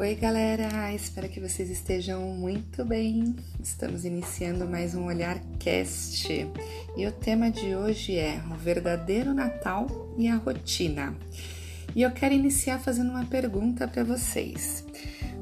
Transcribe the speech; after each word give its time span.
Oi, 0.00 0.14
galera! 0.14 0.94
Espero 0.94 1.28
que 1.28 1.40
vocês 1.40 1.68
estejam 1.68 2.22
muito 2.28 2.84
bem. 2.84 3.34
Estamos 3.60 4.04
iniciando 4.04 4.64
mais 4.64 4.94
um 4.94 5.06
Olhar 5.06 5.40
Cast 5.58 6.48
e 6.96 7.04
o 7.04 7.10
tema 7.10 7.50
de 7.50 7.74
hoje 7.74 8.14
é 8.14 8.40
o 8.48 8.54
verdadeiro 8.54 9.34
Natal 9.34 10.14
e 10.16 10.28
a 10.28 10.36
rotina. 10.36 11.16
E 11.96 12.02
eu 12.02 12.12
quero 12.12 12.32
iniciar 12.32 12.78
fazendo 12.78 13.10
uma 13.10 13.26
pergunta 13.26 13.88
para 13.88 14.04
vocês. 14.04 14.86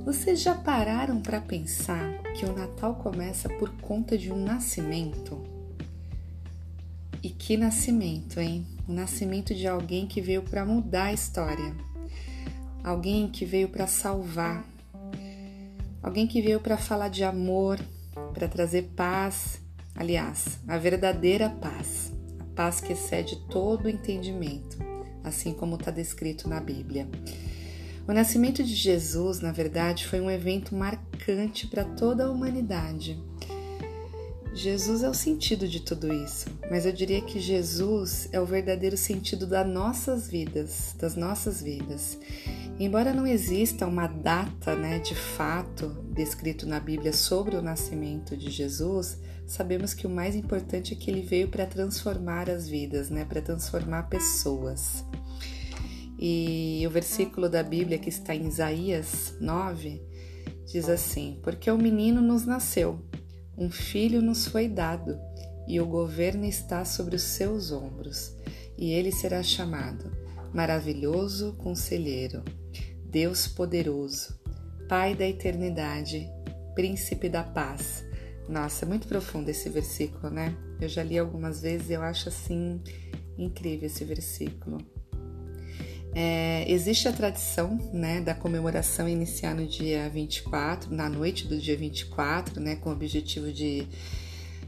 Vocês 0.07 0.41
já 0.41 0.55
pararam 0.55 1.21
para 1.21 1.39
pensar 1.39 2.23
que 2.33 2.47
o 2.47 2.57
Natal 2.57 2.95
começa 2.95 3.51
por 3.51 3.71
conta 3.83 4.17
de 4.17 4.33
um 4.33 4.43
nascimento? 4.43 5.45
E 7.23 7.29
que 7.29 7.59
nascimento, 7.59 8.41
hein? 8.41 8.67
O 8.89 8.93
nascimento 8.95 9.55
de 9.55 9.67
alguém 9.67 10.07
que 10.07 10.23
veio 10.23 10.41
para 10.41 10.65
mudar 10.65 11.09
a 11.09 11.13
história 11.13 11.77
alguém 12.87 13.27
que 13.27 13.45
veio 13.45 13.69
para 13.69 13.89
salvar, 13.89 14.65
alguém 16.01 16.25
que 16.25 16.41
veio 16.41 16.61
para 16.61 16.77
falar 16.77 17.09
de 17.09 17.25
amor, 17.25 17.81
para 18.33 18.47
trazer 18.47 18.93
paz, 18.95 19.61
aliás, 19.93 20.61
a 20.69 20.79
verdadeira 20.79 21.51
paz, 21.51 22.13
a 22.39 22.45
paz 22.55 22.81
que 22.81 22.93
excede 22.93 23.45
todo 23.51 23.87
o 23.87 23.89
entendimento, 23.89 24.79
assim 25.25 25.53
como 25.53 25.75
está 25.75 25.91
descrito 25.91 26.49
na 26.49 26.61
Bíblia. 26.61 27.09
O 28.07 28.13
nascimento 28.13 28.63
de 28.63 28.73
Jesus, 28.73 29.41
na 29.41 29.51
verdade, 29.51 30.07
foi 30.07 30.21
um 30.21 30.31
evento 30.31 30.73
marcante 30.73 31.67
para 31.67 31.85
toda 31.85 32.27
a 32.27 32.31
humanidade. 32.31 33.21
Jesus 34.55 35.03
é 35.03 35.09
o 35.11 35.13
sentido 35.13 35.69
de 35.69 35.81
tudo 35.81 36.11
isso, 36.11 36.47
mas 36.71 36.87
eu 36.87 36.93
diria 36.93 37.21
que 37.21 37.41
Jesus 37.41 38.29
é 38.33 38.41
o 38.41 38.47
verdadeiro 38.47 38.97
sentido 38.97 39.45
das 39.45 39.69
nossas 39.69 40.29
vidas, 40.29 40.95
das 40.99 41.17
nossas 41.17 41.61
vidas. 41.61 42.17
Embora 42.79 43.15
não 43.15 43.27
exista 43.27 43.87
uma 43.87 44.07
data 44.07 44.77
né, 44.77 44.99
de 44.99 45.15
fato 45.15 45.89
descrito 46.13 46.67
na 46.67 46.79
Bíblia 46.79 47.11
sobre 47.11 47.57
o 47.57 47.63
nascimento 47.63 48.37
de 48.37 48.51
Jesus, 48.51 49.19
sabemos 49.47 49.95
que 49.95 50.07
o 50.07 50.11
mais 50.11 50.37
importante 50.37 50.93
é 50.93 50.97
que 50.97 51.11
ele 51.11 51.23
veio 51.23 51.49
para 51.49 51.65
transformar 51.65 52.51
as 52.51 52.69
vidas, 52.69 53.09
né, 53.09 53.25
para 53.25 53.41
transformar 53.41 54.11
pessoas. 54.11 55.03
E 56.19 56.85
o 56.87 56.91
versículo 56.91 57.49
da 57.49 57.63
Bíblia 57.63 57.99
que 57.99 58.11
está 58.11 58.35
em 58.35 58.47
Isaías 58.47 59.35
9 59.41 60.03
diz 60.67 60.87
assim: 60.91 61.41
Porque 61.43 61.71
o 61.71 61.79
menino 61.79 62.21
nos 62.21 62.45
nasceu, 62.45 63.01
um 63.57 63.71
filho 63.71 64.21
nos 64.21 64.47
foi 64.47 64.69
dado, 64.69 65.19
e 65.67 65.81
o 65.81 65.87
governo 65.87 66.45
está 66.45 66.85
sobre 66.85 67.17
os 67.17 67.23
seus 67.23 67.73
ombros, 67.73 68.35
e 68.77 68.93
ele 68.93 69.11
será 69.11 69.43
chamado 69.43 70.11
Maravilhoso 70.53 71.55
Conselheiro 71.55 72.45
Deus 73.17 73.49
poderoso, 73.49 74.39
Pai 74.91 75.15
da 75.15 75.27
eternidade, 75.27 76.29
Príncipe 76.75 77.31
da 77.31 77.43
paz. 77.43 78.05
Nossa, 78.47 78.85
é 78.85 78.89
muito 78.89 79.09
profundo 79.09 79.49
esse 79.49 79.71
versículo, 79.71 80.29
né? 80.29 80.55
Eu 80.79 80.87
já 80.87 81.03
li 81.03 81.19
algumas 81.19 81.63
vezes 81.63 81.89
e 81.89 81.95
eu 81.95 82.03
acho 82.03 82.29
assim 82.29 82.79
incrível 83.39 83.87
esse 83.87 84.05
versículo. 84.05 84.77
É, 86.15 86.71
existe 86.71 87.09
a 87.09 87.13
tradição 87.13 87.79
né, 87.91 88.21
da 88.21 88.35
comemoração 88.35 89.09
iniciar 89.09 89.55
no 89.55 89.67
dia 89.67 90.11
24, 90.11 90.95
na 90.95 91.09
noite 91.09 91.47
do 91.47 91.57
dia 91.57 91.75
24, 91.75 92.61
né, 92.61 92.77
com 92.77 92.91
o 92.91 92.93
objetivo 92.93 93.51
de, 93.51 93.89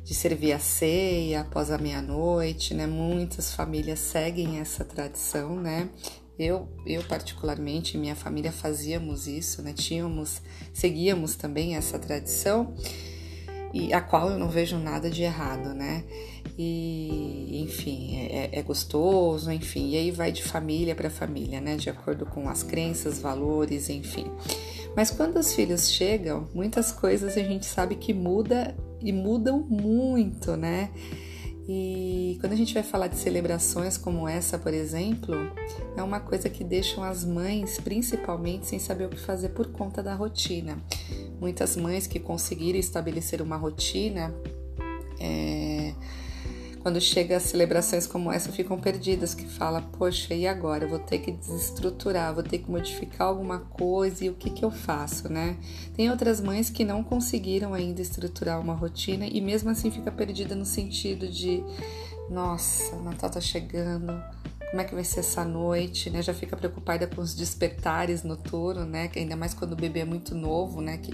de 0.02 0.14
servir 0.14 0.54
a 0.54 0.58
ceia 0.58 1.42
após 1.42 1.70
a 1.70 1.76
meia-noite. 1.76 2.72
Né? 2.72 2.86
Muitas 2.86 3.52
famílias 3.52 3.98
seguem 3.98 4.58
essa 4.58 4.86
tradição, 4.86 5.54
né? 5.60 5.90
Eu, 6.38 6.68
eu 6.86 7.02
particularmente, 7.02 7.98
minha 7.98 8.14
família 8.14 8.52
fazíamos 8.52 9.26
isso, 9.26 9.60
né? 9.60 9.72
Tínhamos, 9.72 10.40
seguíamos 10.72 11.34
também 11.34 11.74
essa 11.74 11.98
tradição 11.98 12.74
e 13.72 13.92
a 13.92 14.00
qual 14.00 14.30
eu 14.30 14.38
não 14.38 14.48
vejo 14.48 14.78
nada 14.78 15.10
de 15.10 15.22
errado, 15.22 15.74
né? 15.74 16.04
E, 16.56 17.60
enfim, 17.62 18.16
é, 18.16 18.50
é 18.52 18.62
gostoso, 18.62 19.50
enfim, 19.50 19.90
e 19.90 19.96
aí 19.96 20.10
vai 20.10 20.32
de 20.32 20.42
família 20.42 20.94
para 20.94 21.10
família, 21.10 21.60
né? 21.60 21.76
De 21.76 21.90
acordo 21.90 22.24
com 22.24 22.48
as 22.48 22.62
crenças, 22.62 23.20
valores, 23.20 23.88
enfim. 23.88 24.30
Mas 24.96 25.10
quando 25.10 25.38
os 25.38 25.52
filhos 25.52 25.90
chegam, 25.90 26.48
muitas 26.54 26.92
coisas 26.92 27.36
a 27.36 27.42
gente 27.42 27.66
sabe 27.66 27.96
que 27.96 28.12
muda 28.14 28.76
e 29.00 29.12
mudam 29.12 29.60
muito, 29.60 30.56
né? 30.56 30.90
E 31.70 32.38
quando 32.40 32.54
a 32.54 32.56
gente 32.56 32.72
vai 32.72 32.82
falar 32.82 33.08
de 33.08 33.16
celebrações 33.16 33.98
como 33.98 34.26
essa, 34.26 34.58
por 34.58 34.72
exemplo, 34.72 35.36
é 35.94 36.02
uma 36.02 36.18
coisa 36.18 36.48
que 36.48 36.64
deixam 36.64 37.04
as 37.04 37.26
mães, 37.26 37.78
principalmente, 37.78 38.66
sem 38.66 38.78
saber 38.78 39.04
o 39.04 39.10
que 39.10 39.20
fazer 39.20 39.50
por 39.50 39.66
conta 39.66 40.02
da 40.02 40.14
rotina. 40.14 40.82
Muitas 41.38 41.76
mães 41.76 42.06
que 42.06 42.18
conseguiram 42.18 42.78
estabelecer 42.78 43.42
uma 43.42 43.56
rotina 43.56 44.34
é, 45.20 45.92
quando 46.82 47.00
chega 47.00 47.36
a 47.36 47.40
celebrações 47.40 48.06
como 48.06 48.32
essa, 48.32 48.50
ficam 48.52 48.78
perdidas, 48.78 49.34
que 49.34 49.46
fala, 49.46 49.82
poxa, 49.82 50.34
e 50.34 50.46
agora? 50.46 50.84
Eu 50.84 50.88
vou 50.88 50.98
ter 50.98 51.18
que 51.18 51.32
desestruturar, 51.32 52.34
vou 52.34 52.42
ter 52.42 52.58
que 52.58 52.70
modificar 52.70 53.28
alguma 53.28 53.58
coisa 53.58 54.24
e 54.24 54.30
o 54.30 54.34
que, 54.34 54.50
que 54.50 54.64
eu 54.64 54.70
faço, 54.70 55.28
né? 55.28 55.56
Tem 55.94 56.10
outras 56.10 56.40
mães 56.40 56.70
que 56.70 56.84
não 56.84 57.02
conseguiram 57.02 57.74
ainda 57.74 58.00
estruturar 58.00 58.60
uma 58.60 58.74
rotina 58.74 59.26
e 59.26 59.40
mesmo 59.40 59.70
assim 59.70 59.90
fica 59.90 60.10
perdida 60.10 60.54
no 60.54 60.64
sentido 60.64 61.28
de, 61.28 61.62
nossa, 62.30 62.96
Natal 62.96 63.30
tá 63.30 63.40
chegando, 63.40 64.12
como 64.70 64.82
é 64.82 64.84
que 64.84 64.94
vai 64.94 65.04
ser 65.04 65.20
essa 65.20 65.44
noite, 65.44 66.10
né? 66.10 66.22
Já 66.22 66.34
fica 66.34 66.56
preocupada 66.56 67.06
com 67.06 67.20
os 67.20 67.34
despertares 67.34 68.22
noturnos, 68.22 68.86
né? 68.86 69.10
Ainda 69.16 69.36
mais 69.36 69.54
quando 69.54 69.72
o 69.72 69.76
bebê 69.76 70.00
é 70.00 70.04
muito 70.04 70.34
novo, 70.34 70.80
né? 70.80 70.98
Que, 70.98 71.12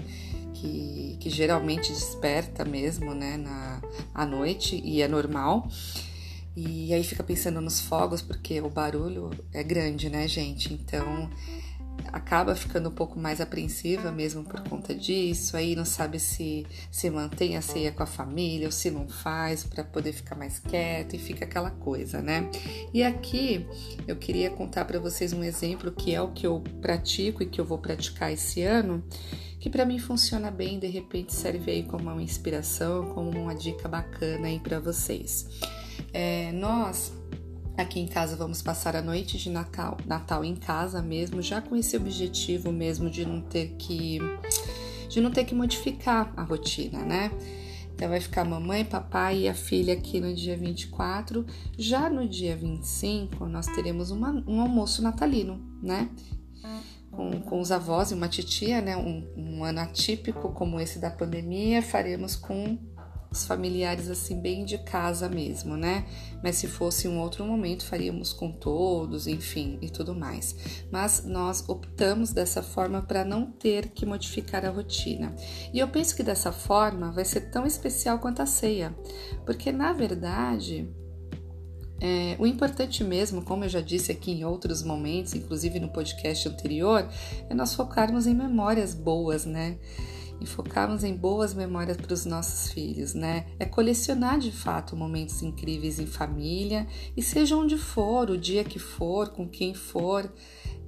que, 0.55 1.17
que 1.19 1.29
geralmente 1.29 1.91
desperta 1.91 2.65
mesmo, 2.65 3.13
né? 3.13 3.37
Na, 3.37 3.81
à 4.13 4.25
noite 4.25 4.81
e 4.83 5.01
é 5.01 5.07
normal. 5.07 5.67
E 6.55 6.93
aí 6.93 7.03
fica 7.03 7.23
pensando 7.23 7.59
nos 7.59 7.81
fogos, 7.81 8.21
porque 8.21 8.61
o 8.61 8.69
barulho 8.69 9.29
é 9.53 9.61
grande, 9.61 10.09
né, 10.09 10.27
gente? 10.27 10.73
Então 10.73 11.29
acaba 12.11 12.55
ficando 12.55 12.89
um 12.89 12.91
pouco 12.91 13.19
mais 13.19 13.41
apreensiva 13.41 14.11
mesmo 14.11 14.43
por 14.43 14.61
conta 14.61 14.93
disso, 14.93 15.57
aí 15.57 15.75
não 15.75 15.85
sabe 15.85 16.19
se 16.19 16.65
se 16.91 17.09
mantém 17.09 17.57
a 17.57 17.61
ceia 17.61 17.91
com 17.91 18.03
a 18.03 18.05
família 18.05 18.67
ou 18.67 18.71
se 18.71 18.91
não 18.91 19.07
faz 19.07 19.63
para 19.63 19.83
poder 19.83 20.13
ficar 20.13 20.35
mais 20.35 20.59
quieto 20.59 21.15
e 21.15 21.19
fica 21.19 21.45
aquela 21.45 21.71
coisa, 21.71 22.21
né? 22.21 22.49
E 22.93 23.03
aqui 23.03 23.65
eu 24.07 24.15
queria 24.15 24.49
contar 24.49 24.85
para 24.85 24.99
vocês 24.99 25.33
um 25.33 25.43
exemplo 25.43 25.91
que 25.91 26.13
é 26.13 26.21
o 26.21 26.31
que 26.31 26.47
eu 26.47 26.61
pratico 26.81 27.43
e 27.43 27.45
que 27.45 27.59
eu 27.59 27.65
vou 27.65 27.77
praticar 27.77 28.31
esse 28.31 28.61
ano, 28.61 29.03
que 29.65 29.69
para 29.71 29.83
mim 29.83 29.97
funciona 29.97 30.51
bem, 30.51 30.77
de 30.77 30.85
repente 30.85 31.33
serve 31.33 31.71
aí 31.71 31.81
como 31.81 32.03
uma 32.03 32.21
inspiração, 32.21 33.07
como 33.15 33.31
uma 33.31 33.55
dica 33.55 33.89
bacana 33.89 34.45
aí 34.45 34.59
para 34.59 34.79
vocês. 34.79 35.47
É, 36.13 36.51
nós 36.51 37.11
Aqui 37.75 37.99
em 37.99 38.07
casa 38.07 38.37
vamos 38.37 38.61
passar 38.61 38.95
a 38.95 39.01
noite 39.01 39.39
de 39.39 39.49
Natal, 39.49 39.97
Natal 40.05 40.45
em 40.45 40.55
casa 40.55 41.01
mesmo, 41.01 41.41
já 41.41 41.61
com 41.61 41.75
esse 41.75 41.97
objetivo 41.97 42.71
mesmo 42.71 43.09
de 43.09 43.25
não 43.25 43.41
ter 43.41 43.75
que 43.79 44.19
de 45.09 45.19
não 45.19 45.31
ter 45.31 45.43
que 45.43 45.55
modificar 45.55 46.31
a 46.37 46.43
rotina, 46.43 47.03
né? 47.03 47.31
Então 47.93 48.07
vai 48.07 48.21
ficar 48.21 48.45
mamãe, 48.45 48.85
papai 48.85 49.39
e 49.39 49.49
a 49.49 49.55
filha 49.55 49.95
aqui 49.95 50.21
no 50.21 50.33
dia 50.33 50.55
24. 50.55 51.43
Já 51.75 52.07
no 52.07 52.29
dia 52.29 52.55
25 52.55 53.47
nós 53.47 53.65
teremos 53.65 54.11
uma, 54.11 54.31
um 54.47 54.61
almoço 54.61 55.01
natalino, 55.01 55.59
né? 55.81 56.07
Com, 57.15 57.41
com 57.41 57.61
os 57.61 57.71
avós 57.71 58.11
e 58.11 58.13
uma 58.13 58.27
titia, 58.27 58.81
né? 58.81 58.97
Um, 58.97 59.27
um 59.37 59.63
ano 59.63 59.79
atípico 59.79 60.51
como 60.51 60.79
esse 60.79 60.99
da 60.99 61.09
pandemia, 61.09 61.81
faremos 61.81 62.35
com 62.35 62.77
os 63.35 63.45
familiares 63.45 64.09
assim 64.09 64.39
bem 64.39 64.63
de 64.63 64.77
casa 64.77 65.27
mesmo, 65.27 65.75
né? 65.75 66.05
Mas 66.41 66.55
se 66.55 66.67
fosse 66.67 67.07
um 67.07 67.19
outro 67.19 67.45
momento, 67.45 67.85
faríamos 67.85 68.31
com 68.31 68.51
todos, 68.51 69.27
enfim, 69.27 69.77
e 69.81 69.89
tudo 69.89 70.15
mais. 70.15 70.55
Mas 70.89 71.25
nós 71.25 71.67
optamos 71.67 72.31
dessa 72.31 72.63
forma 72.63 73.01
para 73.01 73.25
não 73.25 73.51
ter 73.51 73.89
que 73.89 74.05
modificar 74.05 74.65
a 74.65 74.69
rotina. 74.69 75.35
E 75.73 75.79
eu 75.79 75.87
penso 75.87 76.15
que 76.15 76.23
dessa 76.23 76.51
forma 76.51 77.11
vai 77.11 77.25
ser 77.25 77.51
tão 77.51 77.65
especial 77.65 78.19
quanto 78.19 78.41
a 78.41 78.45
ceia, 78.45 78.95
porque 79.45 79.71
na 79.71 79.91
verdade 79.91 80.89
é, 81.99 82.35
o 82.37 82.45
importante 82.45 83.03
mesmo, 83.03 83.41
como 83.41 83.63
eu 83.63 83.69
já 83.69 83.81
disse 83.81 84.11
aqui 84.11 84.31
em 84.31 84.43
outros 84.43 84.83
momentos, 84.83 85.33
inclusive 85.33 85.79
no 85.79 85.89
podcast 85.89 86.47
anterior, 86.47 87.07
é 87.49 87.53
nós 87.53 87.73
focarmos 87.73 88.27
em 88.27 88.33
memórias 88.33 88.93
boas, 88.93 89.45
né? 89.45 89.77
e 90.39 90.45
focarmos 90.45 91.03
em 91.03 91.15
boas 91.15 91.53
memórias 91.53 91.97
para 91.97 92.13
os 92.13 92.25
nossos 92.25 92.71
filhos, 92.71 93.13
né? 93.13 93.45
É 93.59 93.65
colecionar 93.65 94.37
de 94.37 94.51
fato 94.51 94.95
momentos 94.95 95.41
incríveis 95.41 95.99
em 95.99 96.05
família 96.05 96.87
e 97.15 97.21
seja 97.21 97.55
onde 97.55 97.77
for, 97.77 98.29
o 98.29 98.37
dia 98.37 98.63
que 98.63 98.79
for, 98.79 99.29
com 99.29 99.47
quem 99.47 99.73
for, 99.73 100.29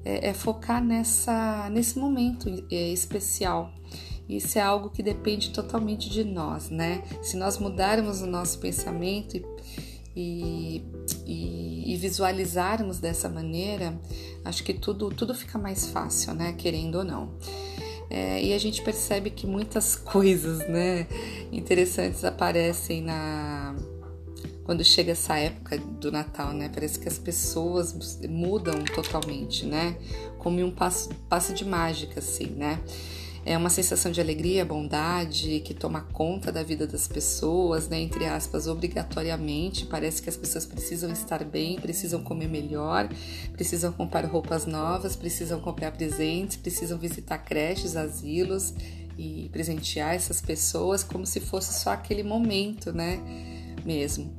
é, 0.04 0.30
é 0.30 0.34
focar 0.34 0.84
nessa 0.84 1.70
nesse 1.70 1.98
momento 1.98 2.50
é, 2.70 2.90
especial. 2.92 3.74
Isso 4.28 4.60
é 4.60 4.62
algo 4.62 4.90
que 4.90 5.02
depende 5.02 5.52
totalmente 5.52 6.10
de 6.10 6.26
nós, 6.26 6.70
né? 6.70 7.02
Se 7.22 7.38
nós 7.38 7.58
mudarmos 7.58 8.22
o 8.22 8.28
nosso 8.28 8.60
pensamento 8.60 9.38
e, 9.38 9.46
e, 10.20 10.84
e, 11.28 11.94
e, 11.94 11.98
visualizarmos 11.98 12.98
dessa 12.98 13.30
maneira, 13.30 13.94
acho 14.44 14.64
que 14.64 14.74
tudo, 14.74 15.12
tudo 15.12 15.36
fica 15.36 15.60
mais 15.60 15.86
fácil, 15.88 16.34
né? 16.34 16.54
Querendo 16.58 16.96
ou 16.96 17.04
não. 17.04 17.38
É, 18.10 18.44
e 18.44 18.52
a 18.52 18.58
gente 18.58 18.82
percebe 18.82 19.30
que 19.30 19.46
muitas 19.46 19.94
coisas, 20.02 20.68
né, 20.68 21.06
interessantes 21.52 22.24
aparecem 22.26 23.04
na 23.04 23.76
quando 24.64 24.84
chega 24.84 25.12
essa 25.14 25.38
época 25.38 25.78
do 25.78 26.12
Natal, 26.12 26.52
né? 26.52 26.70
Parece 26.74 27.00
que 27.00 27.08
as 27.08 27.20
pessoas 27.20 28.20
mudam 28.28 28.84
totalmente, 28.84 29.66
né? 29.66 29.98
Como 30.40 30.60
um 30.62 30.72
passo, 30.72 31.10
passo 31.30 31.54
de 31.54 31.64
mágica, 31.64 32.20
assim, 32.20 32.48
né? 32.48 32.82
É 33.48 33.58
uma 33.58 33.70
sensação 33.70 34.12
de 34.12 34.20
alegria, 34.20 34.66
bondade 34.66 35.62
que 35.62 35.74
toma 35.74 36.02
conta 36.02 36.52
da 36.52 36.64
vida 36.64 36.86
das 36.86 37.08
pessoas, 37.08 37.88
né? 37.88 37.98
Entre 37.98 38.26
aspas, 38.26 38.68
obrigatoriamente. 38.68 39.86
Parece 39.86 40.22
que 40.22 40.28
as 40.28 40.36
pessoas 40.36 40.66
precisam 40.66 41.10
estar 41.14 41.46
bem, 41.46 41.80
precisam 41.80 42.22
comer 42.22 42.50
melhor, 42.50 43.08
precisam 43.54 43.94
comprar 43.94 44.26
roupas 44.26 44.66
novas, 44.66 45.16
precisam 45.16 45.62
comprar 45.62 45.94
presentes, 45.94 46.58
precisam 46.58 46.98
visitar 46.98 47.38
creches, 47.38 47.96
asilos 47.96 48.74
e 49.18 49.48
presentear 49.54 50.14
essas 50.14 50.42
pessoas 50.42 51.02
como 51.02 51.26
se 51.26 51.40
fosse 51.40 51.82
só 51.82 51.92
aquele 51.92 52.24
momento, 52.24 52.92
né? 52.92 53.18
Mesmo. 53.86 54.30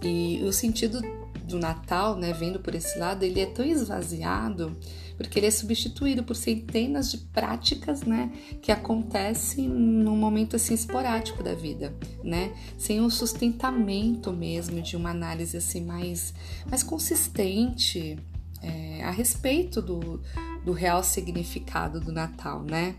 E 0.00 0.40
o 0.44 0.52
sentido 0.52 1.00
do 1.48 1.58
Natal, 1.58 2.16
né, 2.16 2.32
vendo 2.32 2.60
por 2.60 2.74
esse 2.74 2.98
lado, 2.98 3.24
ele 3.24 3.40
é 3.40 3.46
tão 3.46 3.64
esvaziado 3.64 4.76
porque 5.18 5.40
ele 5.40 5.46
é 5.46 5.50
substituído 5.50 6.22
por 6.22 6.36
centenas 6.36 7.10
de 7.10 7.18
práticas, 7.18 8.02
né, 8.02 8.30
que 8.62 8.70
acontecem 8.70 9.68
num 9.68 10.16
momento 10.16 10.54
assim 10.54 10.74
esporádico 10.74 11.42
da 11.42 11.54
vida, 11.54 11.92
né, 12.22 12.54
sem 12.78 13.00
um 13.00 13.10
sustentamento 13.10 14.32
mesmo 14.32 14.80
de 14.80 14.96
uma 14.96 15.10
análise 15.10 15.56
assim 15.56 15.84
mais, 15.84 16.32
mais 16.70 16.84
consistente 16.84 18.16
é, 18.62 19.02
a 19.02 19.10
respeito 19.10 19.82
do, 19.82 20.22
do 20.64 20.72
real 20.72 21.02
significado 21.02 21.98
do 21.98 22.12
Natal, 22.12 22.62
né. 22.62 22.94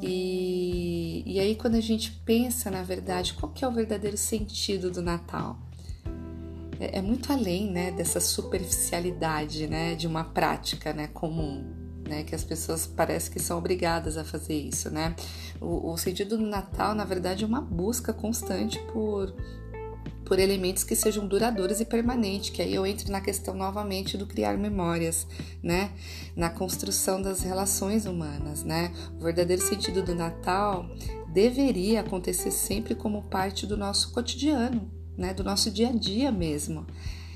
E, 0.00 1.22
e 1.24 1.38
aí 1.38 1.54
quando 1.54 1.76
a 1.76 1.80
gente 1.80 2.10
pensa 2.24 2.68
na 2.68 2.82
verdade, 2.82 3.34
qual 3.34 3.52
que 3.52 3.64
é 3.64 3.68
o 3.68 3.70
verdadeiro 3.70 4.16
sentido 4.16 4.90
do 4.90 5.00
Natal? 5.00 5.56
É, 6.92 7.02
muito 7.02 7.32
além 7.32 7.70
né, 7.70 7.90
dessa 7.90 8.20
superficialidade 8.20 9.66
né, 9.66 9.94
de 9.94 10.06
uma 10.06 10.24
prática 10.24 10.92
né, 10.92 11.08
comum. 11.08 11.80
Né, 12.08 12.24
que 12.24 12.34
as 12.34 12.42
pessoas 12.42 12.84
parecem 12.84 13.32
que 13.32 13.38
são 13.38 13.56
obrigadas 13.56 14.16
a 14.16 14.24
fazer 14.24 14.54
isso, 14.54 14.90
né? 14.90 15.14
O, 15.60 15.92
o 15.92 15.96
sentido 15.96 16.36
do 16.36 16.44
Natal, 16.44 16.96
na 16.96 17.04
verdade, 17.04 17.44
é 17.44 17.46
uma 17.46 17.60
busca 17.60 18.12
constante 18.12 18.76
por 18.92 19.32
por 20.24 20.38
elementos 20.38 20.82
que 20.82 20.96
sejam 20.96 21.26
duradouros 21.26 21.80
e 21.80 21.84
permanentes, 21.84 22.50
que 22.50 22.62
aí 22.62 22.74
eu 22.74 22.86
entro 22.86 23.12
na 23.12 23.20
questão 23.20 23.54
novamente 23.54 24.16
do 24.16 24.26
criar 24.26 24.56
memórias, 24.56 25.26
né? 25.62 25.92
Na 26.34 26.48
construção 26.48 27.20
das 27.20 27.42
relações 27.42 28.06
humanas, 28.06 28.64
né? 28.64 28.92
O 29.18 29.22
verdadeiro 29.22 29.60
sentido 29.60 30.02
do 30.02 30.14
Natal 30.14 30.86
deveria 31.28 32.00
acontecer 32.00 32.50
sempre 32.50 32.94
como 32.94 33.22
parte 33.28 33.66
do 33.66 33.76
nosso 33.76 34.12
cotidiano, 34.12 34.90
né, 35.16 35.34
do 35.34 35.44
nosso 35.44 35.70
dia 35.70 35.88
a 35.88 35.92
dia 35.92 36.30
mesmo. 36.30 36.86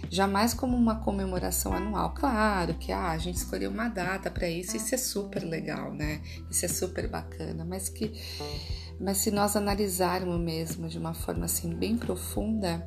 Jamais 0.08 0.55
como 0.55 0.76
uma 0.76 0.96
comemoração 0.96 1.73
anual. 1.73 2.14
Claro 2.14 2.75
que 2.75 2.93
ah, 2.93 3.11
a 3.11 3.19
gente 3.19 3.37
escolheu 3.37 3.70
uma 3.70 3.88
data 3.88 4.31
para 4.31 4.49
isso, 4.49 4.76
isso 4.76 4.94
é 4.94 4.99
super 4.99 5.43
legal, 5.43 5.93
né? 5.93 6.20
Isso 6.50 6.64
é 6.64 6.69
super 6.69 7.08
bacana, 7.08 7.64
mas 7.64 7.88
que 7.88 8.12
mas 9.00 9.19
se 9.19 9.31
nós 9.31 9.56
analisarmos 9.56 10.40
mesmo 10.40 10.88
de 10.88 10.99
uma 10.99 11.12
forma 11.12 11.44
assim 11.44 11.75
bem 11.75 11.99
profunda, 11.99 12.87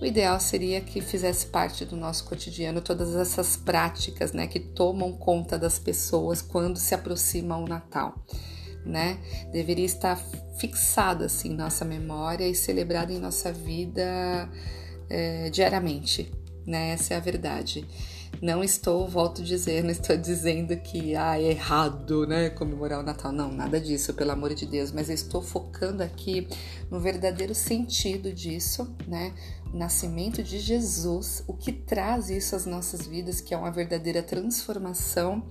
o 0.00 0.04
ideal 0.04 0.38
seria 0.38 0.80
que 0.80 1.00
fizesse 1.00 1.46
parte 1.46 1.84
do 1.84 1.96
nosso 1.96 2.24
cotidiano 2.26 2.80
todas 2.80 3.16
essas 3.16 3.56
práticas, 3.56 4.32
né, 4.32 4.46
que 4.46 4.60
tomam 4.60 5.12
conta 5.12 5.58
das 5.58 5.78
pessoas 5.78 6.42
quando 6.42 6.78
se 6.78 6.94
aproxima 6.94 7.56
o 7.56 7.66
Natal 7.66 8.14
né? 8.86 9.18
Deveria 9.52 9.84
estar 9.84 10.16
fixado 10.58 11.24
assim 11.24 11.50
em 11.50 11.56
nossa 11.56 11.84
memória 11.84 12.46
e 12.48 12.54
celebrado 12.54 13.12
em 13.12 13.18
nossa 13.18 13.52
vida 13.52 14.48
é, 15.10 15.50
diariamente, 15.50 16.32
né? 16.66 16.90
Essa 16.90 17.14
é 17.14 17.16
a 17.16 17.20
verdade. 17.20 17.86
Não 18.42 18.62
estou, 18.62 19.08
volto 19.08 19.40
a 19.40 19.44
dizer, 19.44 19.82
não 19.84 19.90
estou 19.90 20.16
dizendo 20.16 20.76
que 20.76 21.14
ah, 21.16 21.40
é 21.40 21.50
errado, 21.50 22.26
né, 22.26 22.50
comemorar 22.50 23.00
o 23.00 23.02
Natal. 23.02 23.32
Não, 23.32 23.50
nada 23.52 23.80
disso, 23.80 24.14
pelo 24.14 24.32
amor 24.32 24.54
de 24.54 24.66
Deus. 24.66 24.92
Mas 24.92 25.08
eu 25.08 25.14
estou 25.14 25.42
focando 25.42 26.02
aqui 26.02 26.48
no 26.90 27.00
verdadeiro 27.00 27.54
sentido 27.54 28.32
disso, 28.32 28.94
né? 29.06 29.32
O 29.72 29.76
nascimento 29.76 30.42
de 30.42 30.58
Jesus, 30.58 31.42
o 31.46 31.54
que 31.54 31.72
traz 31.72 32.30
isso 32.30 32.54
às 32.54 32.66
nossas 32.66 33.06
vidas, 33.06 33.40
que 33.40 33.54
é 33.54 33.56
uma 33.56 33.70
verdadeira 33.70 34.22
transformação. 34.22 35.42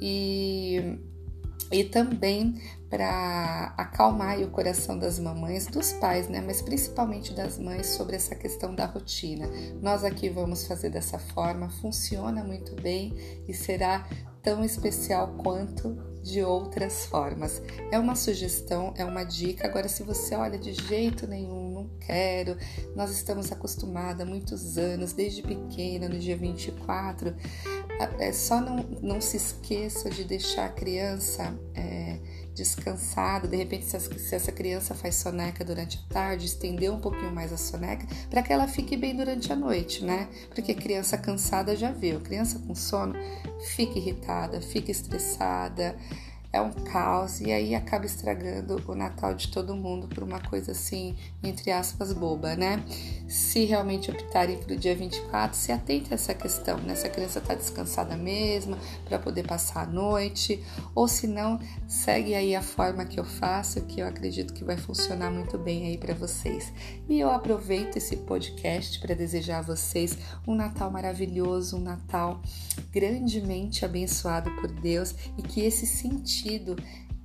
E 0.00 0.98
e 1.74 1.82
também 1.82 2.54
para 2.88 3.74
acalmar 3.76 4.40
o 4.40 4.50
coração 4.50 4.96
das 4.96 5.18
mamães, 5.18 5.66
dos 5.66 5.92
pais, 5.94 6.28
né, 6.28 6.40
mas 6.40 6.62
principalmente 6.62 7.32
das 7.32 7.58
mães 7.58 7.86
sobre 7.86 8.14
essa 8.14 8.36
questão 8.36 8.72
da 8.72 8.86
rotina. 8.86 9.48
Nós 9.82 10.04
aqui 10.04 10.28
vamos 10.28 10.64
fazer 10.68 10.90
dessa 10.90 11.18
forma, 11.18 11.68
funciona 11.68 12.44
muito 12.44 12.80
bem 12.80 13.42
e 13.48 13.52
será 13.52 14.06
tão 14.40 14.62
especial 14.62 15.34
quanto 15.42 15.96
de 16.22 16.42
outras 16.42 17.06
formas. 17.06 17.60
É 17.90 17.98
uma 17.98 18.14
sugestão, 18.14 18.94
é 18.96 19.04
uma 19.04 19.24
dica. 19.24 19.66
Agora, 19.66 19.88
se 19.88 20.02
você 20.02 20.34
olha 20.36 20.58
de 20.58 20.72
jeito 20.72 21.26
nenhum, 21.26 21.70
não 21.70 21.90
quero, 21.98 22.56
nós 22.94 23.10
estamos 23.10 23.50
acostumados 23.50 24.22
há 24.22 24.24
muitos 24.24 24.78
anos, 24.78 25.12
desde 25.12 25.42
pequena, 25.42 26.08
no 26.08 26.18
dia 26.18 26.36
24, 26.36 27.34
é 28.18 28.32
só 28.32 28.60
não, 28.60 28.76
não 29.02 29.20
se 29.20 29.36
esqueça 29.36 30.10
de 30.10 30.24
deixar 30.24 30.66
a 30.66 30.68
criança 30.68 31.54
é, 31.74 32.18
descansada. 32.54 33.46
De 33.48 33.56
repente, 33.56 33.84
se, 33.84 33.98
se, 34.00 34.34
essa 34.34 34.52
criança 34.52 34.94
faz 34.94 35.16
soneca 35.16 35.64
durante 35.64 35.98
a 35.98 36.12
tarde, 36.12 36.46
estender 36.46 36.90
um 36.90 37.00
pouquinho 37.00 37.32
mais 37.32 37.52
a 37.52 37.56
soneca 37.56 38.06
para 38.30 38.42
que 38.42 38.52
ela 38.52 38.66
fique 38.66 38.96
bem 38.96 39.16
durante 39.16 39.52
a 39.52 39.56
noite, 39.56 40.04
né? 40.04 40.28
Porque 40.54 40.74
criança 40.74 41.18
cansada 41.18 41.76
já 41.76 41.90
viu, 41.90 42.20
criança 42.20 42.58
com 42.66 42.74
sono 42.74 43.14
fica 43.74 43.98
irritada, 43.98 44.60
fica 44.60 44.90
estressada 44.90 45.96
é 46.54 46.60
um 46.60 46.70
caos 46.70 47.40
e 47.40 47.50
aí 47.50 47.74
acaba 47.74 48.06
estragando 48.06 48.80
o 48.86 48.94
Natal 48.94 49.34
de 49.34 49.48
todo 49.48 49.74
mundo 49.74 50.06
por 50.06 50.22
uma 50.22 50.38
coisa 50.38 50.70
assim, 50.70 51.16
entre 51.42 51.72
aspas, 51.72 52.12
boba, 52.12 52.54
né? 52.54 52.80
Se 53.26 53.64
realmente 53.64 54.08
optarem 54.08 54.58
para 54.58 54.72
o 54.72 54.76
dia 54.76 54.94
24, 54.94 55.56
se 55.56 55.72
atente 55.72 56.12
a 56.12 56.14
essa 56.14 56.32
questão, 56.32 56.78
né? 56.78 56.94
Se 56.94 57.08
a 57.08 57.10
criança 57.10 57.40
está 57.40 57.56
descansada 57.56 58.16
mesmo, 58.16 58.76
para 59.04 59.18
poder 59.18 59.44
passar 59.44 59.82
a 59.82 59.86
noite, 59.86 60.62
ou 60.94 61.08
se 61.08 61.26
não, 61.26 61.58
segue 61.88 62.36
aí 62.36 62.54
a 62.54 62.62
forma 62.62 63.04
que 63.04 63.18
eu 63.18 63.24
faço, 63.24 63.80
que 63.86 63.98
eu 63.98 64.06
acredito 64.06 64.54
que 64.54 64.62
vai 64.62 64.76
funcionar 64.76 65.32
muito 65.32 65.58
bem 65.58 65.88
aí 65.88 65.98
para 65.98 66.14
vocês. 66.14 66.72
E 67.08 67.18
eu 67.18 67.30
aproveito 67.32 67.96
esse 67.96 68.18
podcast 68.18 69.00
para 69.00 69.16
desejar 69.16 69.58
a 69.58 69.62
vocês 69.62 70.16
um 70.46 70.54
Natal 70.54 70.88
maravilhoso, 70.88 71.78
um 71.78 71.80
Natal 71.80 72.40
grandemente 72.92 73.84
abençoado 73.84 74.52
por 74.52 74.70
Deus 74.70 75.16
e 75.36 75.42
que 75.42 75.60
esse 75.60 75.84
sentido 75.84 76.43
sentido 76.44 76.76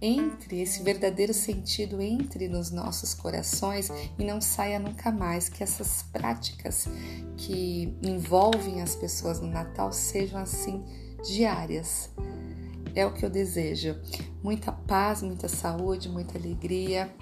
entre, 0.02 0.62
esse 0.62 0.82
verdadeiro 0.82 1.34
sentido 1.34 2.02
entre 2.02 2.48
nos 2.48 2.72
nossos 2.72 3.14
corações 3.14 3.90
e 4.18 4.24
não 4.24 4.40
saia 4.40 4.80
nunca 4.80 5.12
mais, 5.12 5.50
que 5.50 5.62
essas 5.62 6.04
práticas 6.04 6.88
que 7.36 7.94
envolvem 8.02 8.82
as 8.82 8.96
pessoas 8.96 9.42
no 9.42 9.48
Natal 9.48 9.92
sejam 9.92 10.40
assim 10.40 10.86
diárias. 11.28 12.10
É 12.96 13.06
o 13.06 13.14
que 13.14 13.26
eu 13.26 13.30
desejo. 13.30 14.00
Muita 14.42 14.72
paz, 14.72 15.22
muita 15.22 15.50
saúde, 15.50 16.08
muita 16.08 16.38
alegria 16.38 17.14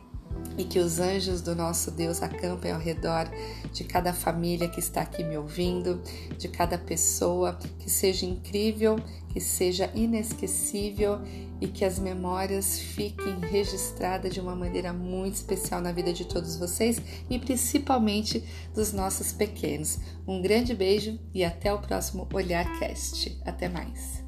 e 0.57 0.63
que 0.63 0.79
os 0.79 0.99
anjos 0.99 1.41
do 1.41 1.55
nosso 1.55 1.91
Deus 1.91 2.23
acampem 2.23 2.71
ao 2.71 2.79
redor 2.79 3.29
de 3.71 3.83
cada 3.83 4.11
família 4.11 4.67
que 4.67 4.79
está 4.79 5.01
aqui 5.01 5.23
me 5.23 5.37
ouvindo, 5.37 6.01
de 6.37 6.47
cada 6.47 6.77
pessoa, 6.77 7.57
que 7.79 7.89
seja 7.89 8.25
incrível, 8.25 8.97
que 9.31 9.39
seja 9.39 9.91
inesquecível 9.93 11.19
e 11.61 11.67
que 11.67 11.85
as 11.85 11.99
memórias 11.99 12.79
fiquem 12.79 13.39
registradas 13.39 14.33
de 14.33 14.39
uma 14.39 14.55
maneira 14.55 14.91
muito 14.91 15.35
especial 15.35 15.79
na 15.79 15.91
vida 15.91 16.11
de 16.11 16.25
todos 16.25 16.55
vocês 16.55 16.99
e 17.29 17.37
principalmente 17.37 18.43
dos 18.73 18.91
nossos 18.91 19.31
pequenos. 19.31 19.99
Um 20.27 20.41
grande 20.41 20.73
beijo 20.73 21.19
e 21.33 21.43
até 21.43 21.71
o 21.71 21.79
próximo 21.79 22.27
Olhar 22.33 22.79
Cast. 22.79 23.39
Até 23.45 23.69
mais. 23.69 24.26